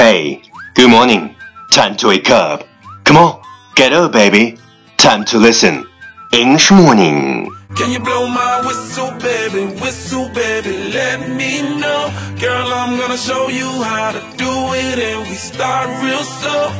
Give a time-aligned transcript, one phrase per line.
[0.00, 0.40] Hey,
[0.76, 1.36] good morning.
[1.70, 2.66] Time to wake up.
[3.04, 3.42] Come on,
[3.76, 4.56] get up, baby.
[4.96, 5.86] Time to listen.
[6.32, 7.52] English morning.
[7.76, 9.66] Can you blow my whistle, baby?
[9.78, 12.02] Whistle, baby, let me know.
[12.40, 16.72] Girl, I'm gonna show you how to do it, and we start real slow.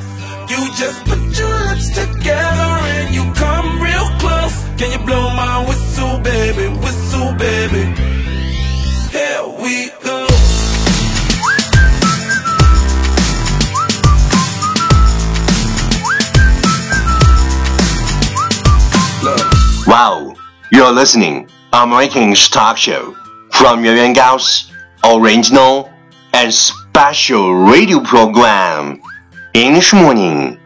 [0.48, 4.56] You just put your lips together and you come real close.
[4.78, 6.68] Can you blow my whistle, baby?
[6.80, 7.84] Whistle, baby.
[9.12, 9.90] Here we
[19.99, 20.33] Wow,
[20.71, 23.15] you're listening American English talk show
[23.51, 24.71] from Yuan Yuan Gao's
[25.03, 25.89] original
[26.33, 28.99] and special radio program
[29.53, 30.57] English Morning。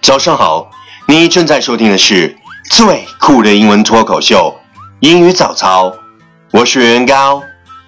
[0.00, 0.70] 早上好，
[1.06, 2.36] 你正在收听的是
[2.70, 4.58] 最酷的英文脱口秀
[5.00, 5.92] 英语早操。
[6.52, 7.42] 我是袁元高，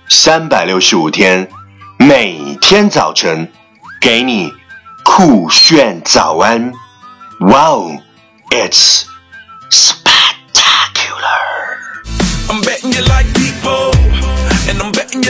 [0.08, 1.48] 三百六十五天，
[1.98, 3.50] 每天早晨
[4.00, 4.52] 给你
[5.04, 6.72] 酷炫早安。
[7.38, 8.00] Wow,
[8.50, 9.04] it's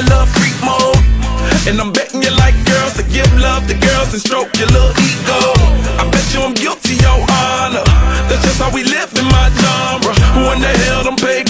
[0.01, 0.97] I'm betting you love freak mode,
[1.67, 4.93] and I'm betting you like girls to give love to girls and stroke your little
[4.97, 5.53] ego.
[6.01, 7.85] I bet you I'm guilty, your honor.
[8.29, 10.13] That's just how we live in my genre.
[10.33, 11.40] Who in the hell done paved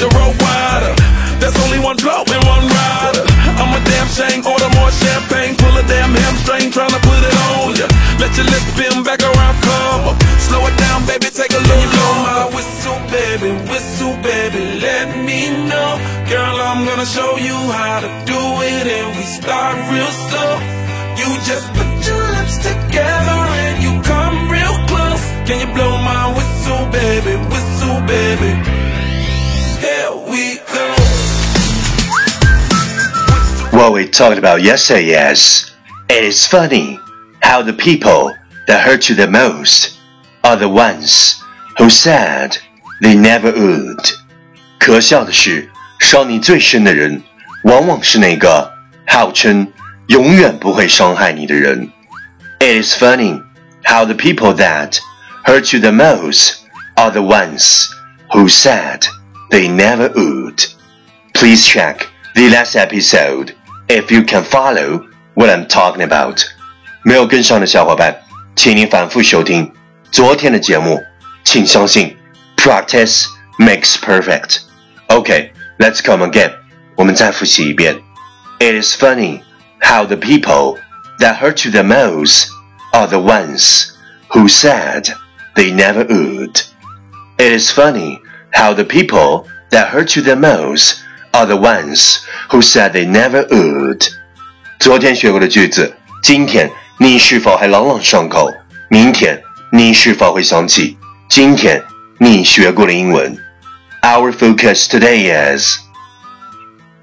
[25.51, 28.53] Can you blow my whistle, baby, whistle, baby?
[29.81, 30.95] Here we go.
[33.77, 35.71] What we talked about yesterday is
[36.09, 36.99] it is funny
[37.43, 38.33] how the people
[38.67, 39.99] that hurt you the most
[40.43, 41.41] are the ones
[41.79, 42.59] who said
[43.03, 44.15] they never would.
[44.79, 45.69] 可笑的是，
[46.01, 47.23] 伤你最深的人，
[47.65, 48.73] 往往是那个
[49.07, 49.73] 号称
[50.09, 51.91] 永远不会伤害你的人。
[52.61, 53.43] It is funny
[53.85, 54.99] how the people that
[55.45, 56.67] hurt you the most
[56.97, 57.89] are the ones
[58.33, 59.07] who said
[59.51, 60.65] they never would.
[61.35, 63.55] Please check the last episode
[63.89, 66.43] if you can follow what I'm talking about.
[67.03, 68.17] 没有跟上的小伙伴，
[68.57, 69.73] 请您反复收听
[70.11, 71.03] 昨天的节目。
[71.45, 72.17] 请相信，
[72.57, 73.27] practice
[73.59, 74.63] makes perfect.
[75.07, 76.53] Okay, let's come again.
[76.97, 77.97] 我们再复习一遍。
[78.59, 79.43] It is funny
[79.81, 80.79] how the people
[81.21, 82.49] that hurt you the most
[82.93, 83.93] are the ones
[84.31, 85.15] who said
[85.55, 86.61] they never would.
[87.39, 88.21] It is funny
[88.53, 93.47] how the people that hurt you the most are the ones who said they never
[93.49, 94.07] would.
[94.79, 98.53] 昨天学过的句子，今天你是否还朗朗上口？
[98.89, 100.97] 明天你是否会想起
[101.29, 101.83] 今天
[102.19, 103.37] 你学过的英文？
[104.03, 105.79] Our focus today is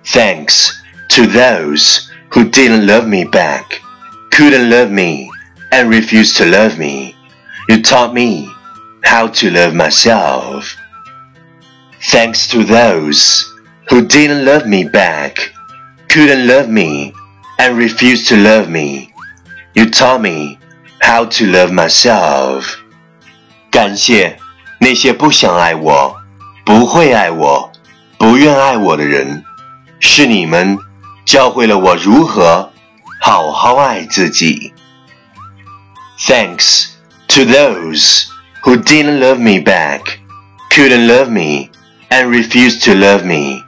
[0.06, 0.72] thanks
[1.10, 3.82] to those who didn't love me back,
[4.32, 5.28] couldn't love me,
[5.72, 7.16] and refused to love me.
[7.70, 8.50] You taught me
[9.04, 10.76] how to love myself.
[12.12, 13.46] Thanks to those
[13.90, 15.52] who didn't love me back,
[16.10, 17.14] couldn't love me,
[17.58, 19.14] and refused to love me.
[19.74, 20.60] You taught me
[21.00, 22.66] how to love myself.
[23.72, 24.38] 感谢
[24.80, 26.16] 那些不想爱我、
[26.66, 27.72] 不会爱我、
[28.18, 29.44] 不愿爱我的人，
[30.00, 30.78] 是你们
[31.26, 32.72] 教会了我如何
[33.22, 34.74] 好好爱自己。
[36.20, 36.90] Thanks
[37.30, 38.32] to those
[38.64, 40.20] who didn't love me back,
[40.70, 41.72] couldn't love me,
[42.10, 43.64] and refused to love me.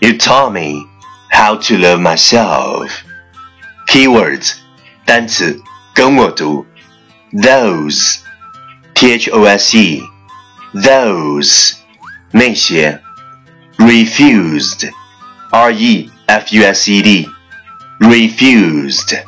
[0.00, 0.86] You taught me
[1.30, 3.04] how to love myself.
[3.88, 4.54] Keywords
[5.04, 5.60] 单词
[5.94, 6.66] 跟我读
[7.32, 8.18] those
[8.94, 10.02] t h o s e
[10.74, 11.74] those
[12.30, 13.00] 那些
[13.76, 14.90] refused
[15.50, 17.28] r e f u s e d
[18.00, 19.22] refused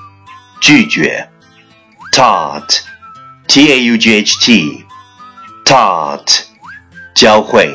[0.60, 1.28] 拒绝
[2.12, 2.80] taught
[3.50, 4.84] t a u g h t
[5.64, 6.42] taught
[7.14, 7.68] 教会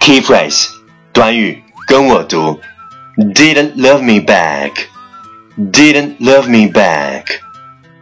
[0.00, 0.68] key phrase
[1.12, 2.60] 短语跟我读
[3.16, 4.72] didn't love me back
[5.58, 7.24] didn't love me back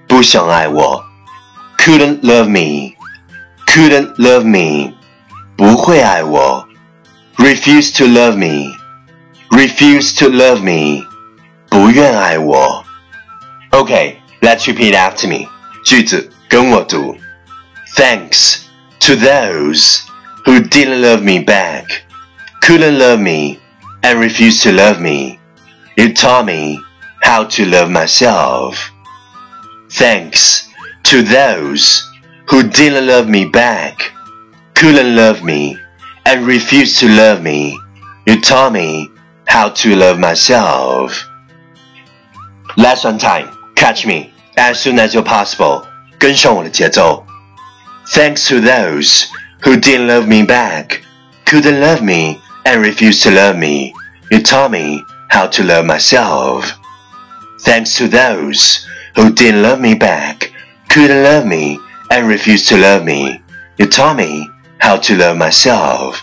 [0.06, 1.04] 不想爱我
[1.78, 2.94] couldn't love me
[3.66, 4.92] couldn't love me
[5.56, 6.68] 不会爱我
[7.36, 8.74] refused to love me
[9.50, 11.06] refused to love me
[11.68, 12.84] 不愿爱我
[13.70, 15.48] Okay, let's repeat after me
[15.88, 17.16] 句子跟我读
[17.96, 18.58] Thanks
[19.00, 20.00] to those
[20.44, 22.04] who didn't love me back
[22.64, 23.60] couldn't love me
[24.02, 25.38] and refused to love me.
[25.98, 26.80] You taught me
[27.20, 28.90] how to love myself.
[29.90, 30.66] Thanks
[31.02, 32.10] to those
[32.48, 34.12] who didn't love me back,
[34.72, 35.78] couldn't love me,
[36.24, 37.78] and refused to love me.
[38.26, 39.10] You taught me
[39.46, 41.28] how to love myself.
[42.78, 43.50] Lesson time.
[43.76, 45.84] Catch me as soon as you're possible.
[46.18, 47.24] 跟上我的节奏。
[48.12, 49.26] Thanks to those
[49.62, 51.00] who didn't love me back,
[51.46, 53.92] couldn't love me, and refused to love me.
[54.30, 56.72] You taught me how to love myself.
[57.60, 60.50] Thanks to those who didn't love me back,
[60.88, 61.78] couldn't love me,
[62.10, 63.40] and refused to love me.
[63.76, 66.16] You taught me how to love myself.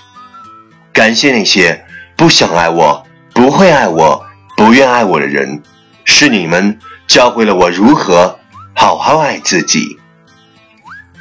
[0.93, 1.83] 感谢那些
[2.15, 5.63] 不想爱我、不会爱我、不愿爱我的人，
[6.05, 8.38] 是你们 教会了我如何
[8.74, 9.98] 好好爱自己。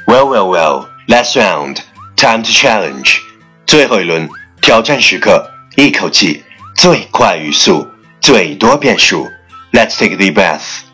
[0.06, 0.88] Well, well, well.
[1.08, 1.78] Last round.
[2.16, 3.18] Time to challenge.
[3.66, 4.28] 最后一轮
[4.60, 6.44] 挑战时刻，一口气
[6.74, 7.88] 最快语速，
[8.20, 9.28] 最多变数。
[9.72, 10.85] Let's take the breath.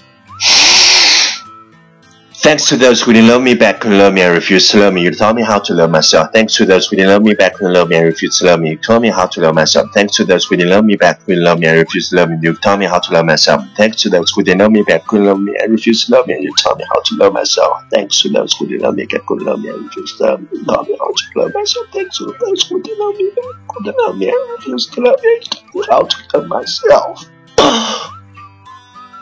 [2.41, 4.93] Thanks to those who didn't love me back, couldn't love me, and refused to love
[4.93, 5.01] me.
[5.01, 6.29] You taught me how to love myself.
[6.31, 8.59] Thanks to those who didn't love me back, couldn't love me, and refused to love
[8.59, 8.69] me.
[8.69, 9.89] You taught me how to love myself.
[9.91, 12.29] Thanks to those who didn't love me back, couldn't love me, and refused to love
[12.29, 12.37] me.
[12.39, 13.63] You taught me how to love myself.
[13.75, 16.27] Thanks to those who didn't love me back, couldn't love me, and refused to love
[16.27, 16.37] me.
[16.39, 17.83] You taught me how to love myself.
[17.91, 20.39] Thanks to those who didn't love me back, couldn't love me, and refused to love
[20.39, 20.47] me.
[20.53, 21.87] You taught me how to love myself.
[21.91, 25.19] Thanks to those who didn't love me back, couldn't love me, and refused to love
[25.23, 25.41] me.
[25.73, 27.27] You taught me how to love myself.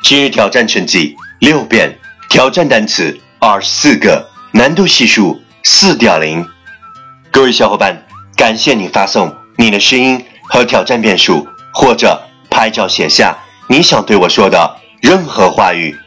[0.08, 1.98] 今日挑战成绩六遍，
[2.31, 6.47] 挑战单词二十四个，难度系数四点零。
[7.33, 8.07] 各位小伙伴，
[8.37, 11.45] 感谢你发送你的声音和挑战变数，
[11.75, 13.37] 或者拍照写下
[13.67, 15.99] 你想对我说的任何话语。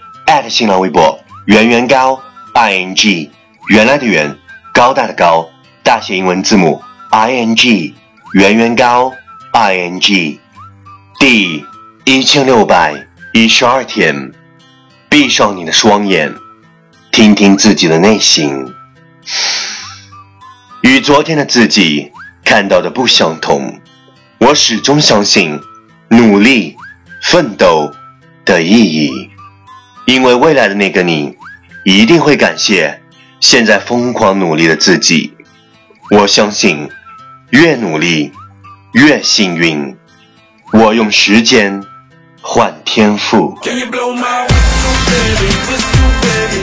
[0.48, 2.18] 新浪微博圆圆高
[2.54, 3.30] i n g
[3.68, 4.34] 原来的圆
[4.74, 5.48] 高大的高
[5.84, 7.94] 大写英文字母 i n g
[8.34, 9.12] 圆圆高
[9.52, 10.40] i n g
[11.20, 11.66] 第
[12.06, 12.96] 一千六百。
[13.36, 14.32] 一十二天，
[15.14, 16.34] 闭上你的双眼，
[17.12, 18.66] 听听自己的内心，
[20.82, 22.12] 与昨天的自己
[22.44, 23.80] 看到的不相同。
[24.40, 25.62] 我始终相信
[26.08, 26.76] 努力
[27.22, 27.94] 奋斗
[28.44, 29.30] 的意义，
[30.08, 31.38] 因为未来的那个你
[31.86, 33.00] 一定会感谢
[33.40, 35.32] 现在疯狂努力的自己。
[36.10, 36.90] 我相信，
[37.52, 38.32] 越努力
[38.94, 39.96] 越幸运。
[40.72, 41.84] 我用时间。
[42.46, 43.58] 换天赋。
[45.14, 46.63] Baby, whistle, baby?